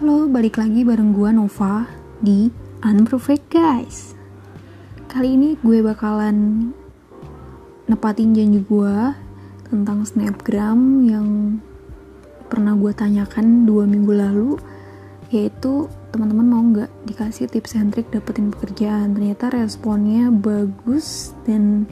[0.00, 1.84] Halo, balik lagi bareng gue Nova
[2.24, 2.48] di
[2.80, 4.16] Unperfect Guys.
[5.12, 6.72] Kali ini gue bakalan
[7.84, 8.96] nepatin janji gue
[9.68, 11.60] tentang snapgram yang
[12.48, 14.56] pernah gue tanyakan dua minggu lalu,
[15.28, 19.12] yaitu teman-teman mau nggak dikasih tips and trick dapetin pekerjaan.
[19.12, 21.84] Ternyata responnya bagus dan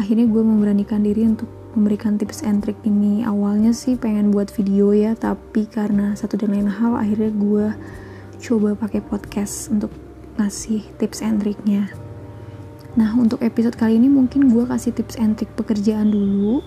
[0.00, 3.22] akhirnya gue memberanikan diri untuk memberikan tips and trick ini.
[3.22, 7.66] Awalnya sih pengen buat video ya tapi karena satu dan lain hal akhirnya gue
[8.40, 9.92] coba pakai podcast untuk
[10.40, 11.88] ngasih tips and triknya
[12.96, 16.64] nah untuk episode kali ini mungkin gue kasih tips and trick pekerjaan dulu.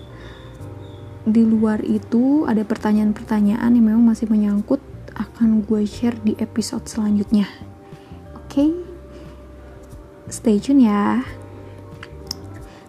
[1.26, 4.80] Di luar itu ada pertanyaan-pertanyaan yang memang masih menyangkut
[5.18, 7.50] akan gue share di episode selanjutnya.
[8.38, 8.46] Oke?
[8.46, 8.70] Okay?
[10.30, 11.26] stay tune ya.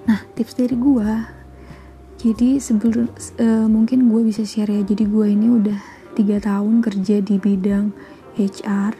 [0.06, 1.41] Nah tips dari gue
[2.22, 3.10] jadi sebelum
[3.42, 4.86] uh, mungkin gue bisa share ya.
[4.86, 5.80] Jadi gue ini udah
[6.14, 7.90] tiga tahun kerja di bidang
[8.38, 8.94] HR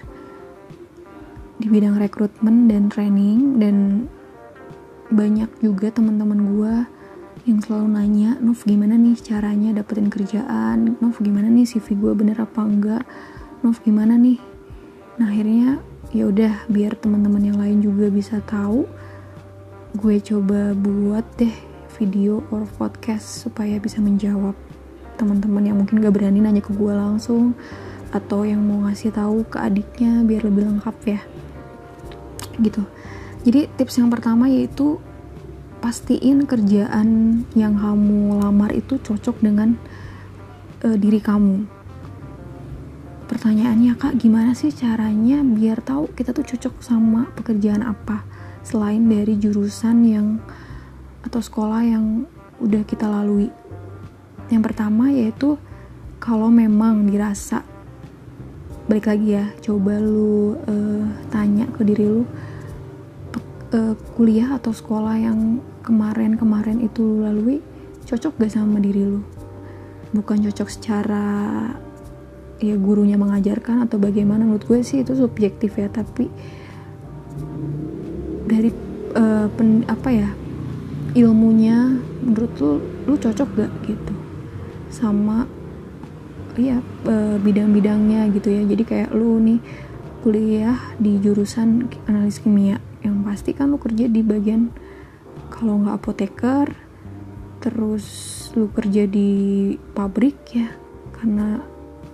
[1.62, 4.10] di bidang rekrutmen dan training dan
[5.14, 6.76] banyak juga teman-teman gue
[7.46, 10.98] yang selalu nanya Nov gimana nih caranya dapetin kerjaan?
[10.98, 13.06] Nov gimana nih CV gue bener apa enggak?
[13.62, 14.42] Nov gimana nih?
[15.22, 15.78] Nah akhirnya
[16.10, 18.90] ya udah biar teman-teman yang lain juga bisa tahu
[19.94, 21.71] gue coba buat deh
[22.02, 24.58] video or podcast supaya bisa menjawab
[25.22, 27.54] teman-teman yang mungkin gak berani nanya ke gue langsung
[28.10, 31.22] atau yang mau ngasih tahu ke adiknya biar lebih lengkap ya.
[32.58, 32.82] Gitu.
[33.46, 34.98] Jadi tips yang pertama yaitu
[35.82, 39.78] pastiin kerjaan yang kamu lamar itu cocok dengan
[40.82, 41.70] uh, diri kamu.
[43.30, 48.26] Pertanyaannya kak gimana sih caranya biar tahu kita tuh cocok sama pekerjaan apa?
[48.62, 50.28] Selain dari jurusan yang
[51.26, 52.26] atau sekolah yang
[52.62, 53.50] udah kita lalui.
[54.50, 55.58] Yang pertama yaitu
[56.22, 57.66] kalau memang dirasa
[58.86, 62.24] balik lagi ya, coba lu uh, tanya ke diri lu
[63.74, 67.58] uh, kuliah atau sekolah yang kemarin-kemarin itu lu lalui
[68.06, 69.24] cocok gak sama diri lu?
[70.12, 71.26] Bukan cocok secara
[72.62, 76.30] ya gurunya mengajarkan atau bagaimana menurut gue sih itu subjektif ya tapi
[78.46, 78.70] dari
[79.18, 80.30] uh, pen, apa ya
[81.18, 82.74] ilmunya menurut lu
[83.08, 84.14] lu cocok gak gitu?
[84.92, 85.48] Sama
[86.56, 88.64] e, bidang-bidangnya gitu ya.
[88.68, 89.60] Jadi kayak lu nih
[90.22, 92.78] kuliah di jurusan analis kimia.
[93.02, 94.70] Yang pasti kan lu kerja di bagian
[95.52, 96.68] kalau nggak apoteker
[97.62, 98.06] terus
[98.58, 99.30] lu kerja di
[99.94, 100.74] pabrik ya
[101.14, 101.62] karena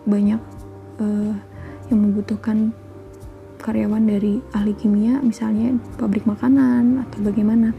[0.03, 0.41] banyak
[0.99, 1.33] uh,
[1.87, 2.75] yang membutuhkan
[3.63, 7.71] karyawan dari ahli kimia misalnya pabrik makanan atau bagaimana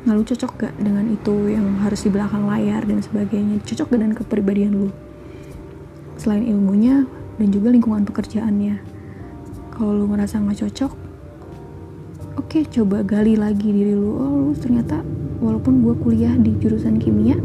[0.00, 3.60] Nah, lu cocok gak dengan itu yang harus di belakang layar dan sebagainya?
[3.60, 4.88] Cocok gak dengan kepribadian lu?
[6.16, 7.04] Selain ilmunya
[7.36, 8.80] dan juga lingkungan pekerjaannya.
[9.76, 10.92] Kalau lu ngerasa gak cocok,
[12.40, 14.16] oke okay, coba gali lagi diri lu.
[14.16, 15.04] Oh, lu ternyata
[15.44, 17.36] walaupun gue kuliah di jurusan kimia,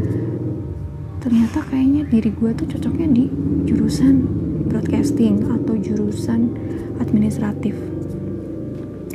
[1.20, 3.24] ternyata kayaknya diri gue tuh cocoknya di
[3.68, 4.24] jurusan
[4.72, 6.56] broadcasting atau jurusan
[7.04, 7.76] administratif.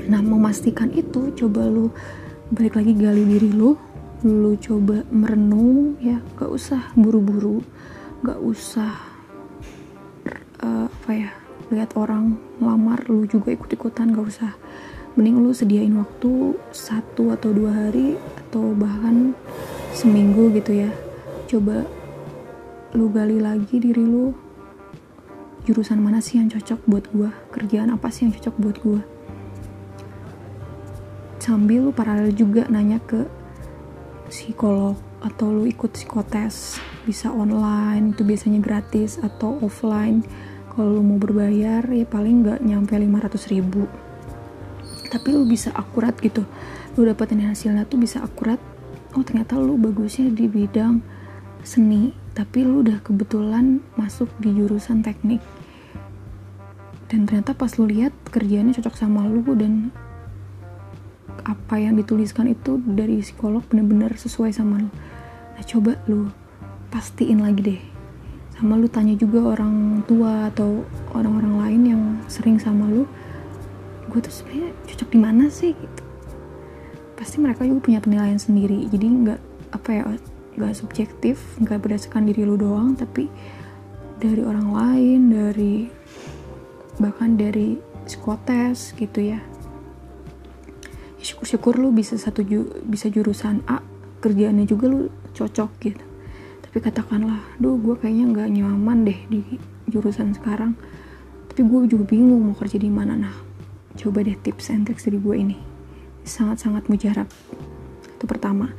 [0.09, 1.89] Nah, memastikan itu coba lu
[2.51, 3.79] balik lagi gali diri lu.
[4.27, 6.19] Lu coba merenung ya.
[6.35, 7.63] Gak usah buru-buru.
[8.21, 8.91] Gak usah
[10.61, 11.31] uh, apa ya
[11.71, 14.11] lihat orang lamar lu juga ikut-ikutan.
[14.11, 14.51] Gak usah.
[15.15, 19.31] Mending lu sediain waktu satu atau dua hari atau bahkan
[19.95, 20.91] seminggu gitu ya.
[21.47, 21.87] Coba
[22.91, 24.35] lu gali lagi diri lu.
[25.63, 27.31] Jurusan mana sih yang cocok buat gua?
[27.55, 29.01] Kerjaan apa sih yang cocok buat gua
[31.41, 33.25] sambil lu paralel juga nanya ke
[34.29, 34.93] psikolog
[35.25, 40.21] atau lu ikut psikotes bisa online itu biasanya gratis atau offline.
[40.71, 43.89] Kalau lu mau berbayar ya paling nggak nyampe 500 ribu.
[45.09, 46.45] Tapi lu bisa akurat gitu.
[46.95, 48.61] Lu dapetin hasilnya tuh bisa akurat.
[49.17, 51.03] Oh ternyata lu bagusnya di bidang
[51.65, 55.43] seni tapi lu udah kebetulan masuk di jurusan teknik.
[57.11, 59.91] Dan ternyata pas lu lihat kerjaannya cocok sama lu dan
[61.45, 64.89] apa yang dituliskan itu dari psikolog bener-bener sesuai sama lo
[65.57, 66.31] nah coba lu
[66.91, 67.81] pastiin lagi deh.
[68.59, 70.83] Sama lu tanya juga orang tua atau
[71.15, 73.07] orang-orang lain yang sering sama lu
[74.11, 75.71] gue tuh sebenarnya cocok di mana sih?
[75.71, 76.03] Gitu.
[77.15, 78.85] Pasti mereka juga punya penilaian sendiri.
[78.91, 79.39] Jadi nggak
[79.71, 80.03] apa ya
[80.59, 83.31] nggak subjektif nggak berdasarkan diri lu doang tapi
[84.19, 85.75] dari orang lain dari
[86.99, 89.39] bahkan dari psikotes gitu ya
[91.21, 93.79] syukur-syukur lu bisa satu ju bisa jurusan A
[94.21, 96.03] kerjaannya juga lu cocok gitu.
[96.61, 99.41] Tapi katakanlah duh gue kayaknya nggak nyaman deh di
[99.89, 100.77] jurusan sekarang.
[101.49, 103.17] Tapi gue juga bingung mau kerja di mana.
[103.17, 103.35] Nah
[103.97, 105.57] coba deh tips and tricks dari gue ini.
[106.25, 107.29] Sangat-sangat mujarab.
[108.17, 108.73] Itu pertama.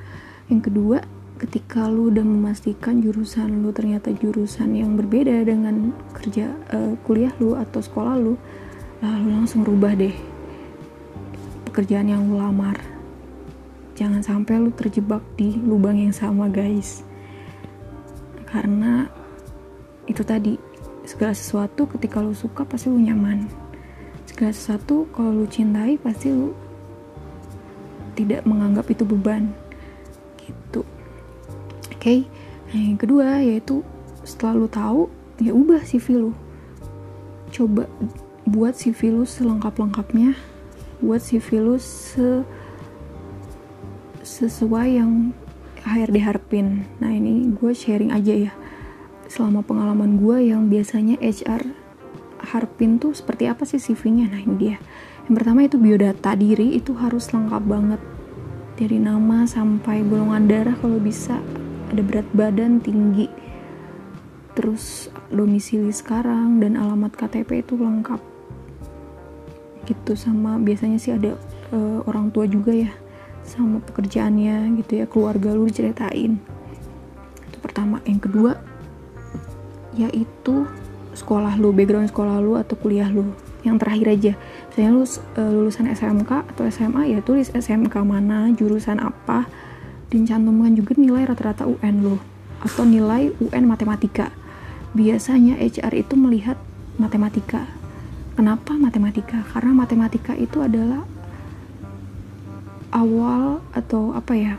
[0.51, 0.99] Yang kedua
[1.43, 7.59] ketika lu udah memastikan jurusan lu ternyata jurusan yang berbeda dengan kerja uh, kuliah lu
[7.59, 8.39] atau sekolah lu
[9.03, 10.15] lalu langsung rubah deh
[11.73, 12.77] pekerjaan yang lu lamar.
[13.97, 17.01] Jangan sampai lu terjebak di lubang yang sama guys.
[18.45, 19.09] Karena
[20.05, 20.61] itu tadi
[21.09, 23.49] segala sesuatu ketika lu suka pasti lu nyaman.
[24.29, 26.53] Segala sesuatu kalau lu cintai pasti lu
[28.21, 29.49] tidak menganggap itu beban.
[30.45, 30.85] Gitu.
[31.89, 31.97] Oke?
[31.97, 32.19] Okay?
[32.69, 33.81] nah, yang kedua yaitu
[34.29, 35.09] setelah lu tahu
[35.41, 36.37] ya ubah CV lu.
[37.49, 37.89] Coba
[38.45, 40.52] buat CV lu selengkap-lengkapnya
[41.03, 42.47] buat CV lu se
[44.23, 45.35] sesuai yang
[45.83, 48.53] HRD harapin nah ini gue sharing aja ya.
[49.27, 51.83] Selama pengalaman gue yang biasanya HR
[52.43, 54.27] Harpin tuh seperti apa sih CV-nya?
[54.29, 54.77] Nah ini dia.
[55.31, 58.01] Yang pertama itu biodata diri itu harus lengkap banget.
[58.75, 61.39] Dari nama sampai golongan darah kalau bisa.
[61.95, 63.31] Ada berat badan tinggi.
[64.53, 68.32] Terus domisili sekarang dan alamat KTP itu lengkap
[69.93, 71.37] gitu sama biasanya sih ada
[71.77, 72.89] uh, orang tua juga ya
[73.45, 76.41] sama pekerjaannya gitu ya keluarga lu diceritain
[77.49, 78.57] itu pertama yang kedua
[79.93, 80.65] yaitu
[81.13, 83.33] sekolah lu, background sekolah lu atau kuliah lu.
[83.63, 84.33] Yang terakhir aja,
[84.73, 85.07] misalnya lu uh,
[85.39, 89.47] lulusan SMK atau SMA ya tulis SMK mana, jurusan apa,
[90.11, 92.17] dan cantumkan juga nilai rata-rata UN lu
[92.59, 94.35] atau nilai UN matematika.
[94.93, 96.59] Biasanya HR itu melihat
[96.99, 97.71] matematika.
[98.33, 99.45] Kenapa matematika?
[99.53, 101.05] Karena matematika itu adalah
[102.93, 104.57] awal atau apa ya?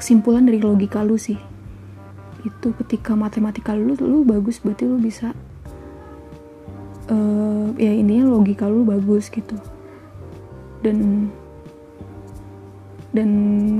[0.00, 1.36] kesimpulan dari logika lu sih
[2.40, 5.36] itu ketika matematika lu lu bagus berarti lu bisa
[7.12, 9.60] uh, ya intinya logika lu bagus gitu
[10.80, 11.28] dan
[13.12, 13.28] dan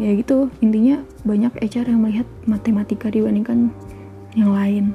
[0.05, 3.72] ya gitu intinya banyak HR yang melihat matematika dibandingkan
[4.37, 4.93] yang lain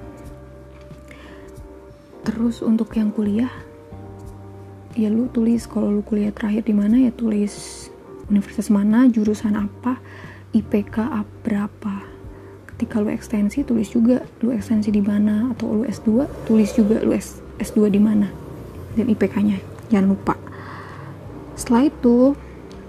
[2.21, 3.49] terus untuk yang kuliah
[4.95, 7.87] ya lu tulis kalau lu kuliah terakhir di mana ya tulis
[8.31, 9.99] universitas mana jurusan apa
[10.55, 11.11] IPK
[11.43, 11.95] berapa.
[12.71, 17.11] Ketika lu ekstensi tulis juga lu ekstensi di mana atau lu S2 tulis juga lu
[17.11, 18.31] S S2 di mana
[18.95, 19.59] dan IPK-nya
[19.91, 20.35] jangan lupa.
[21.59, 22.35] Setelah itu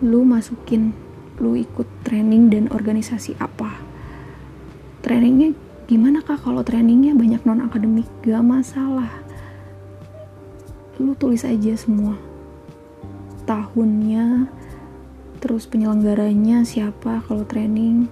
[0.02, 0.94] lu masukin
[1.42, 3.82] lu ikut training dan organisasi apa.
[5.02, 5.54] Trainingnya
[5.86, 6.42] gimana kak?
[6.42, 9.25] Kalau trainingnya banyak non akademik gak masalah
[10.96, 12.16] lu tulis aja semua.
[13.44, 14.48] Tahunnya
[15.38, 18.08] terus penyelenggaranya siapa kalau training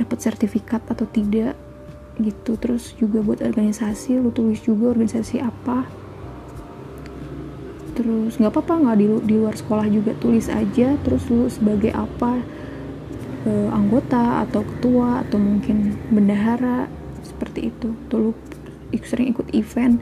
[0.00, 1.54] dapat sertifikat atau tidak
[2.20, 2.56] gitu.
[2.56, 5.84] Terus juga buat organisasi lu tulis juga organisasi apa.
[7.96, 10.96] Terus nggak apa-apa nggak di, di luar sekolah juga tulis aja.
[11.00, 12.40] Terus lu sebagai apa?
[13.46, 16.88] E, anggota atau ketua atau mungkin bendahara
[17.24, 17.92] seperti itu.
[18.08, 18.32] Tuh lu
[19.04, 20.00] sering ikut event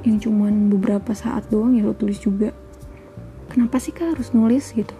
[0.00, 2.56] yang cuman beberapa saat doang ya lu tulis juga.
[3.50, 4.94] Kenapa sih kak harus nulis gitu?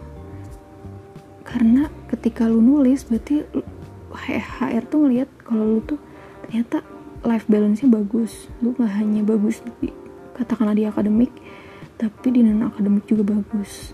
[1.47, 3.47] Karena ketika lu nulis berarti
[4.11, 5.99] HR tuh ngeliat kalau lu tuh
[6.47, 6.83] ternyata
[7.25, 8.51] life balance-nya bagus.
[8.61, 9.89] Lu gak hanya bagus di,
[10.37, 11.33] katakanlah di akademik
[12.01, 13.93] tapi di non akademik juga bagus.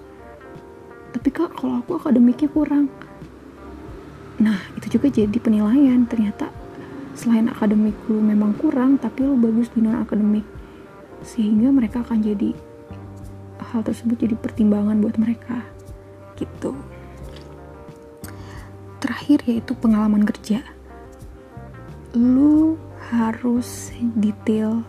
[1.15, 2.91] Tapi kak kalau aku akademiknya kurang.
[4.43, 6.03] Nah itu juga jadi penilaian.
[6.09, 6.51] Ternyata
[7.15, 10.56] selain akademik lu memang kurang tapi lu bagus di non akademik
[11.27, 12.55] sehingga mereka akan jadi
[13.75, 15.67] hal tersebut jadi pertimbangan buat mereka
[16.39, 16.79] gitu.
[19.03, 20.63] Terakhir yaitu pengalaman kerja.
[22.15, 22.79] Lu
[23.11, 24.87] harus detail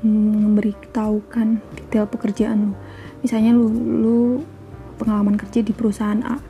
[0.00, 2.74] memberitahukan detail pekerjaan lu.
[3.20, 4.18] Misalnya lu lu
[4.96, 6.40] pengalaman kerja di perusahaan A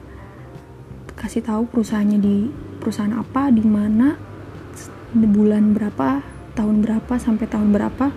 [1.17, 2.37] kasih tahu perusahaannya di
[2.79, 4.15] perusahaan apa di mana
[5.17, 6.21] bulan berapa
[6.53, 8.13] tahun berapa sampai tahun berapa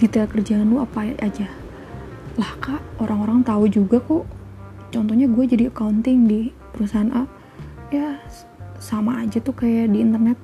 [0.00, 1.44] detail kerjaan lu apa aja?
[2.40, 4.24] Lah kak orang-orang tahu juga kok.
[4.90, 7.28] Contohnya gue jadi accounting di perusahaan A.
[7.92, 8.16] Ya
[8.80, 10.40] sama aja tuh kayak di internet.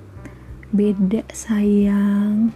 [0.76, 2.52] Beda sayang.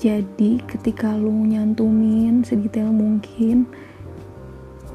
[0.00, 3.68] Jadi ketika lu nyantumin sedetail mungkin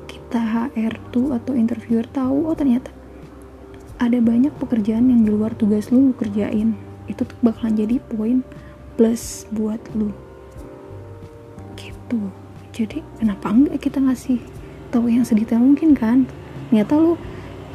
[0.09, 2.91] kita HR tuh atau interviewer tahu oh ternyata
[4.01, 6.73] ada banyak pekerjaan yang di luar tugas lu, lu kerjain.
[7.07, 8.43] Itu tuh bakalan jadi poin
[8.99, 10.26] plus buat lu
[12.07, 12.31] gitu.
[12.71, 14.39] Jadi kenapa enggak kita ngasih
[14.95, 16.23] tahu yang sedetail mungkin kan?
[16.71, 17.19] Ternyata lu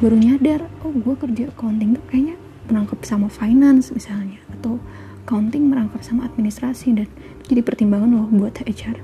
[0.01, 2.37] baru nyadar oh gue kerja accounting tuh kayaknya
[2.67, 4.81] menangkap sama finance misalnya atau
[5.23, 7.09] accounting merangkap sama administrasi dan
[7.47, 8.99] jadi pertimbangan loh buat HR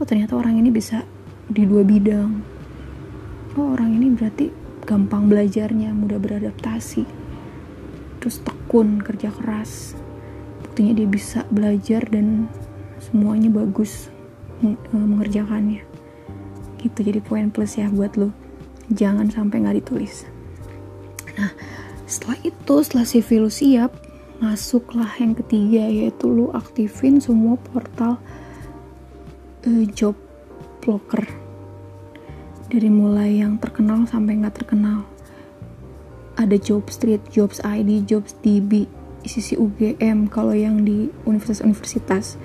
[0.00, 1.04] oh ternyata orang ini bisa
[1.50, 2.30] di dua bidang.
[3.58, 4.48] Oh orang ini berarti
[4.86, 7.02] gampang belajarnya mudah beradaptasi
[8.22, 9.98] terus tekun kerja keras.
[10.64, 12.46] Buktinya dia bisa belajar dan
[12.98, 14.10] semuanya bagus
[14.92, 15.82] mengerjakannya.
[16.78, 18.30] Gitu jadi poin plus ya buat lo
[18.92, 20.24] jangan sampai nggak ditulis.
[21.36, 21.52] Nah
[22.08, 23.92] setelah itu setelah CV lu siap
[24.38, 28.22] masuklah yang ketiga yaitu lu aktifin semua portal
[29.66, 30.14] uh, job
[30.86, 31.26] locker
[32.68, 35.04] dari mulai yang terkenal sampai nggak terkenal.
[36.38, 38.86] Ada job street, jobs ID, jobs DB,
[39.26, 42.38] sisi UGM kalau yang di universitas-universitas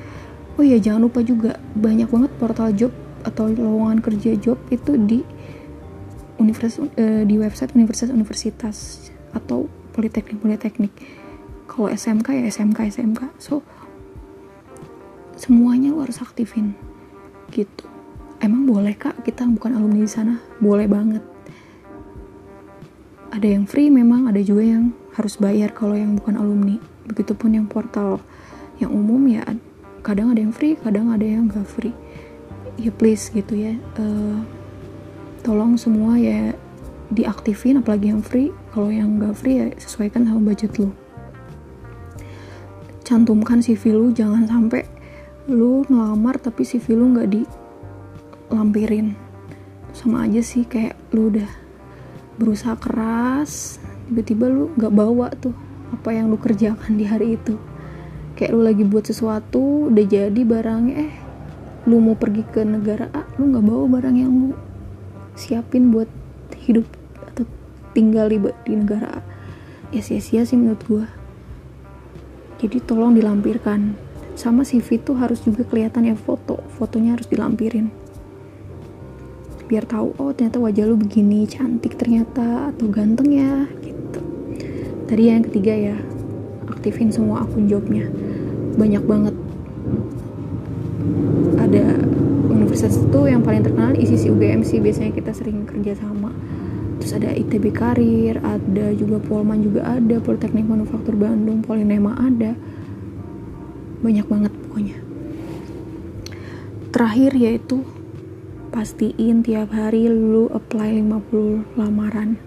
[0.60, 2.92] oh ya jangan lupa juga banyak banget portal job
[3.24, 5.24] atau lowongan kerja job itu di
[6.38, 10.94] universitas uh, di website universitas-universitas atau politeknik politeknik
[11.66, 13.64] kalau SMK ya SMK SMK so
[15.44, 16.78] semuanya lo harus aktifin
[17.54, 17.86] gitu.
[18.40, 19.24] Emang boleh kak?
[19.24, 20.36] Kita bukan alumni di sana.
[20.60, 21.24] Boleh banget.
[23.32, 26.76] Ada yang free memang ada juga yang harus bayar kalau yang bukan alumni.
[27.08, 28.20] Begitupun yang portal
[28.82, 29.46] yang umum ya
[30.04, 31.96] kadang ada yang free kadang ada yang gak free.
[32.78, 34.44] Ya please gitu ya uh,
[35.42, 36.54] tolong semua ya
[37.10, 38.52] diaktifin apalagi yang free.
[38.76, 40.94] Kalau yang gak free ya sesuaikan sama budget lo
[43.04, 44.88] cantumkan CV lu jangan sampai
[45.52, 49.14] lu ngelamar tapi CV lu nggak dilampirin.
[49.94, 51.46] Sama aja sih kayak lu udah
[52.40, 53.78] berusaha keras
[54.10, 55.54] tiba-tiba lu nggak bawa tuh
[55.94, 57.60] apa yang lu kerjakan di hari itu
[58.34, 61.14] kayak lu lagi buat sesuatu udah jadi barangnya eh
[61.86, 64.50] lu mau pergi ke negara A lu nggak bawa barang yang lu
[65.36, 66.08] siapin buat
[66.64, 66.86] hidup
[67.34, 67.44] atau
[67.92, 69.22] tinggal di, di negara A.
[69.94, 71.06] Ya sia-sia sih menurut gue
[72.64, 74.00] jadi tolong dilampirkan.
[74.40, 77.92] Sama CV tuh harus juga kelihatan ya foto fotonya harus dilampirin.
[79.68, 84.22] Biar tahu oh ternyata wajah lu begini cantik ternyata atau ganteng ya gitu.
[85.06, 85.98] Tadi yang ketiga ya
[86.70, 88.08] aktifin semua akun jobnya.
[88.80, 89.36] Banyak banget.
[91.60, 91.84] Ada
[92.50, 94.80] universitas itu yang paling terkenal ICC UGM sih.
[94.80, 96.32] Biasanya kita sering kerja sama.
[97.04, 102.56] Terus ada ITB Karir ada juga Polman juga ada Politeknik Manufaktur Bandung Polinema ada.
[104.00, 104.98] Banyak banget pokoknya.
[106.94, 107.84] Terakhir yaitu
[108.74, 112.42] pastiin tiap hari lu apply 50 lamaran.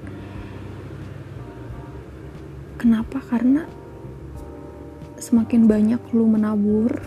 [2.77, 3.23] Kenapa?
[3.23, 3.67] Karena
[5.27, 7.03] semakin banyak lu menabur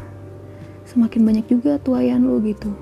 [0.83, 2.73] semakin banyak juga tuayan lu gitu.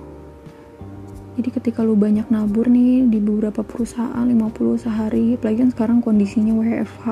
[1.38, 6.58] Jadi ketika lu banyak nabur nih di beberapa perusahaan 50 sehari apalagi kan sekarang kondisinya
[6.58, 7.06] WFH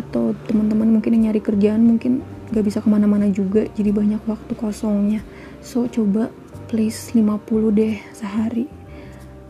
[0.00, 4.52] atau teman-teman mungkin yang nyari kerjaan mungkin gak bisa ke mana-mana juga jadi banyak waktu
[4.58, 5.22] kosongnya.
[5.62, 6.34] So coba
[6.66, 8.66] please 50 deh sehari.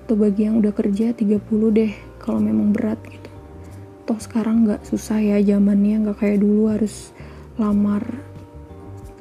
[0.05, 1.41] Atau bagi yang udah kerja 30
[1.73, 3.20] deh kalau memang berat gitu
[4.11, 7.15] toh sekarang gak susah ya zamannya gak kayak dulu harus
[7.63, 8.03] lamar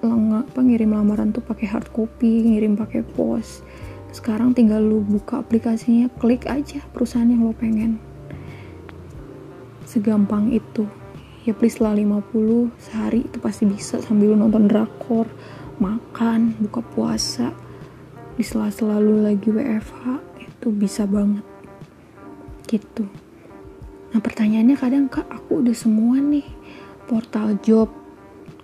[0.02, 3.62] lang apa ngirim lamaran tuh pakai hard copy ngirim pakai pos.
[4.10, 8.02] Sekarang tinggal lu buka aplikasinya klik aja perusahaan yang lo pengen.
[9.86, 10.90] Segampang itu.
[11.46, 15.30] Ya please lah 50 sehari itu pasti bisa sambil nonton drakor
[15.78, 17.54] makan buka puasa.
[18.34, 21.46] Di sela-sela lagi WFH itu bisa banget.
[22.66, 23.29] Gitu
[24.10, 26.46] nah pertanyaannya kadang kak aku udah semua nih
[27.06, 27.90] portal job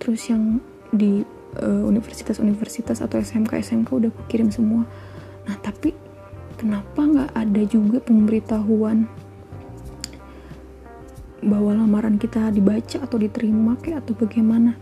[0.01, 0.61] terus yang
[0.93, 1.25] di
[1.59, 4.83] uh, universitas-universitas atau SMK-SMK udah aku kirim semua.
[5.47, 5.95] Nah tapi
[6.59, 9.07] kenapa nggak ada juga pemberitahuan
[11.45, 14.75] bahwa lamaran kita dibaca atau diterima kayak atau bagaimana?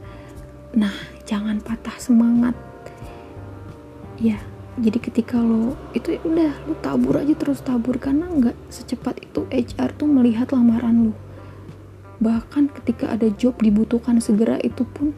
[0.78, 0.94] Nah
[1.28, 2.56] jangan patah semangat.
[4.22, 4.40] Ya
[4.74, 8.02] jadi ketika lo itu ya udah lo tabur aja terus tabur.
[8.02, 11.14] Karena nggak secepat itu HR tuh melihat lamaran lo.
[12.18, 15.14] Bahkan ketika ada job dibutuhkan segera itu pun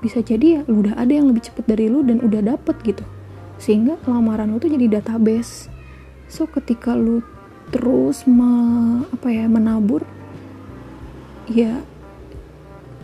[0.00, 3.04] bisa jadi ya udah ada yang lebih cepat dari lu dan udah dapet gitu.
[3.60, 5.68] Sehingga lamaran lu tuh jadi database.
[6.32, 7.20] So ketika lu
[7.68, 10.00] terus me, apa ya menabur
[11.44, 11.84] ya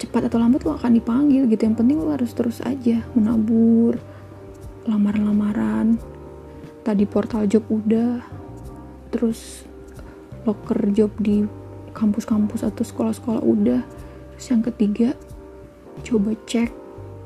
[0.01, 1.61] cepat atau lambat lu akan dipanggil gitu.
[1.61, 4.01] Yang penting lu harus terus aja menabur
[4.88, 6.00] lamaran-lamaran
[6.83, 8.25] tadi portal job udah
[9.12, 9.68] terus
[10.49, 11.45] locker job di
[11.92, 13.83] kampus-kampus atau sekolah-sekolah udah.
[14.35, 15.09] Terus yang ketiga
[16.07, 16.71] coba cek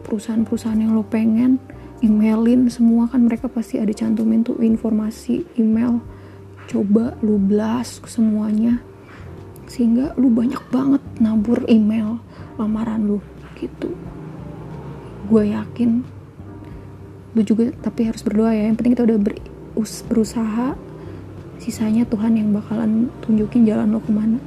[0.02, 1.62] perusahaan-perusahaan yang lo pengen
[2.02, 6.02] emailin semua kan mereka pasti ada cantumin tuh informasi email.
[6.66, 8.80] Coba lu blast semuanya
[9.70, 12.18] sehingga lu banyak banget nabur email
[12.58, 13.18] lamaran lu
[13.60, 13.94] gitu.
[15.30, 16.02] Gue yakin
[17.32, 18.68] lu juga tapi harus berdoa ya.
[18.68, 19.34] Yang penting kita udah ber,
[20.08, 20.68] berusaha.
[21.62, 24.42] Sisanya Tuhan yang bakalan tunjukin jalan lo ke mana.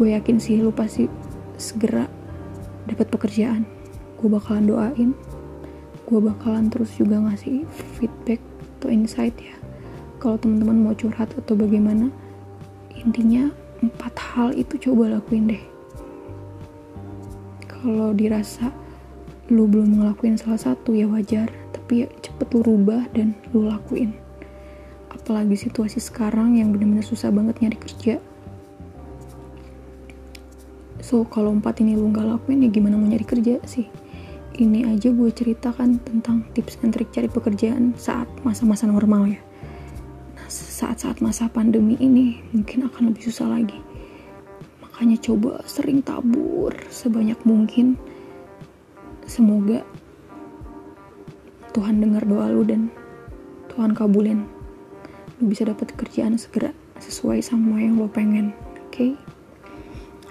[0.00, 1.06] Gue yakin sih lu pasti
[1.60, 2.08] segera
[2.88, 3.68] dapat pekerjaan.
[4.16, 5.10] Gue bakalan doain.
[6.08, 7.68] Gue bakalan terus juga ngasih
[8.00, 8.40] feedback
[8.80, 9.54] atau insight ya.
[10.18, 12.08] Kalau teman-teman mau curhat atau bagaimana
[12.96, 13.52] intinya
[13.82, 15.62] empat hal itu coba lakuin deh.
[17.66, 18.70] Kalau dirasa
[19.52, 21.52] lu belum ngelakuin salah satu ya wajar.
[21.76, 24.16] Tapi ya cepet lu rubah dan lu lakuin.
[25.12, 28.16] Apalagi situasi sekarang yang benar-benar susah banget nyari kerja.
[31.04, 33.84] So kalau empat ini lu nggak lakuin ya gimana mau nyari kerja sih?
[34.52, 39.40] Ini aja gue ceritakan tentang tips and trik cari pekerjaan saat masa-masa normal ya.
[40.36, 43.76] Nah saat-saat masa pandemi ini mungkin akan lebih susah lagi.
[44.80, 47.96] Makanya coba sering tabur sebanyak mungkin
[49.26, 49.84] semoga
[51.72, 52.92] Tuhan dengar doa lu dan
[53.72, 54.44] Tuhan kabulin.
[55.40, 58.92] Lu bisa dapat kerjaan segera sesuai sama yang lo pengen oke?
[58.92, 59.12] Okay?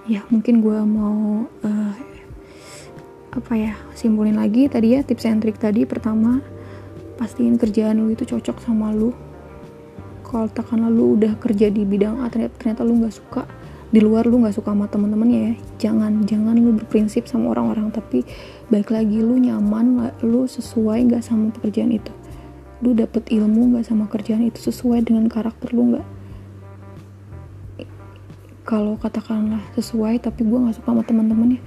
[0.09, 1.93] ya mungkin gue mau uh,
[3.31, 5.85] apa ya simpulin lagi tadi ya tips and trik tadi.
[5.85, 6.41] Pertama
[7.15, 9.13] pastiin kerjaan lu itu cocok sama lu.
[10.25, 13.43] Kalau tekan lu udah kerja di bidang A ternyata, ternyata lu nggak suka
[13.91, 15.53] di luar lu nggak suka sama temen-temennya ya.
[15.87, 18.23] Jangan jangan lu berprinsip sama orang-orang tapi
[18.71, 22.11] baik lagi lu nyaman lu sesuai nggak sama pekerjaan itu?
[22.79, 24.63] Lu dapet ilmu nggak sama kerjaan itu?
[24.71, 26.07] Sesuai dengan karakter lu nggak?
[28.63, 31.59] Kalau katakanlah sesuai tapi gue nggak suka sama teman-temannya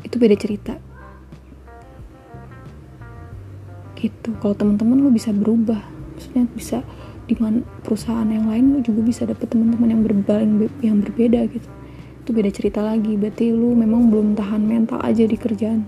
[0.00, 0.74] itu beda cerita.
[4.00, 4.32] Gitu.
[4.40, 5.84] Kalau teman-teman lu bisa berubah
[6.16, 6.78] maksudnya bisa
[7.26, 7.34] di
[7.84, 11.68] perusahaan yang lain lu juga bisa dapet teman-teman yang berbaling yang berbeda gitu.
[12.24, 13.16] Itu beda cerita lagi.
[13.16, 15.86] Berarti lu memang belum tahan mental aja di kerjaan.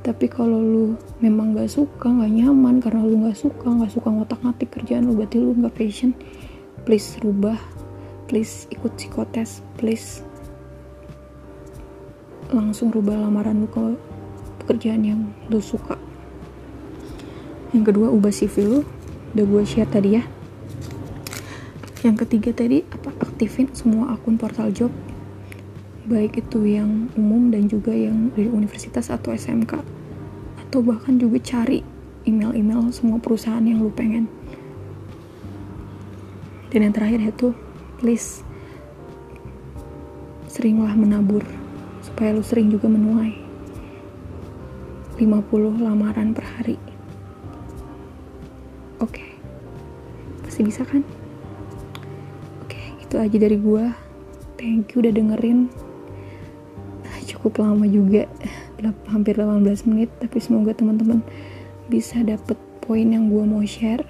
[0.00, 4.40] Tapi kalau lu memang gak suka gak nyaman karena lu gak suka gak suka ngotak
[4.40, 6.16] ngatik kerjaan lu berarti lu gak passion
[6.88, 7.60] please rubah.
[8.30, 9.60] Please ikut psikotes.
[9.76, 10.24] Please
[12.50, 13.82] langsung rubah lamaran lu ke
[14.64, 15.20] pekerjaan yang
[15.52, 16.00] lu suka.
[17.70, 18.80] Yang kedua ubah CV lu
[19.30, 20.24] udah gue share tadi ya.
[22.02, 23.14] Yang ketiga tadi apa?
[23.22, 24.90] Aktifin semua akun portal job.
[26.10, 29.78] Baik itu yang umum dan juga yang dari universitas atau SMK
[30.66, 31.86] atau bahkan juga cari
[32.26, 34.26] email-email semua perusahaan yang lu pengen.
[36.74, 37.54] Dan yang terakhir itu
[38.02, 38.42] please
[40.50, 41.46] seringlah menabur
[42.02, 43.38] supaya lu sering juga menuai.
[45.20, 46.89] 50 lamaran per hari
[50.60, 51.00] pasti bisa kan?
[52.60, 53.96] Oke itu aja dari gua.
[54.60, 55.72] Thank you udah dengerin.
[57.24, 58.28] Cukup lama juga
[59.08, 61.24] hampir 18 menit tapi semoga teman-teman
[61.88, 64.04] bisa dapet poin yang gua mau share.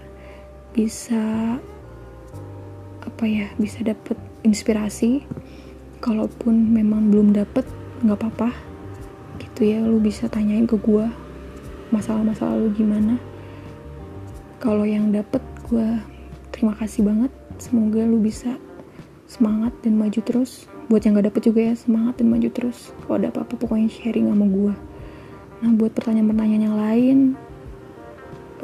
[0.74, 1.54] Bisa
[2.98, 5.22] apa ya bisa dapet inspirasi.
[6.02, 7.62] Kalaupun memang belum dapet
[8.02, 8.50] nggak apa-apa.
[9.38, 11.14] Gitu ya lu bisa tanyain ke gua
[11.94, 13.22] masalah-masalah lu gimana.
[14.58, 16.09] Kalau yang dapet gue
[16.60, 17.32] terima kasih banget.
[17.56, 18.60] Semoga lu bisa
[19.24, 20.68] semangat dan maju terus.
[20.92, 22.92] Buat yang gak dapet juga ya semangat dan maju terus.
[23.08, 24.74] Kalau ada apa-apa pokoknya sharing sama gue
[25.60, 27.18] nah buat pertanyaan-pertanyaan yang lain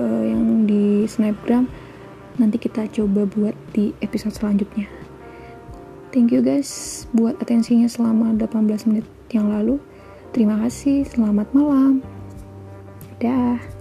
[0.01, 1.69] uh, yang di snapgram
[2.41, 4.89] nanti kita coba buat di episode selanjutnya.
[6.13, 9.81] Thank you guys buat atensinya selama 18 menit yang lalu.
[10.33, 12.05] Terima kasih selamat malam.
[13.21, 13.76] Dah